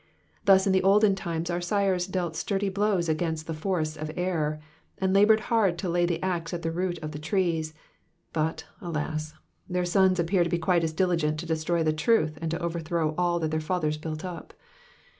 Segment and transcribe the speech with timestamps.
[0.45, 4.59] Thus in the olden times our sires dealt sturdy blows against the forests ot error,
[4.97, 7.75] and laboured hard to lay the axe at the root of the trees;
[8.33, 12.35] but, alas I their sons appear to be quite as diligent to destroy the tiuth
[12.41, 14.55] and to overthrow all that their fathers built up.